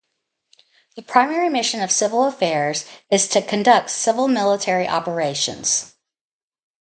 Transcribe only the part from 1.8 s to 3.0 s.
of Civil Affairs